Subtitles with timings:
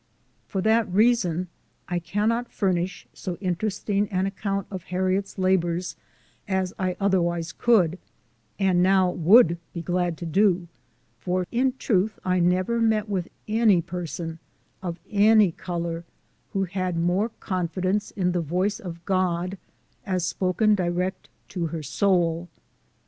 [0.47, 1.47] For that reason
[1.87, 5.95] I cannot furnish so interesting an account of Harriet's labors
[6.47, 7.99] as I otherwise could,
[8.57, 10.67] and now would be glad to do;
[11.19, 14.39] for in truth I never met with any person,
[14.81, 16.03] of any color,
[16.53, 19.55] who had more confi dence in the voice of God,
[20.03, 22.49] as spoken direct to her soul.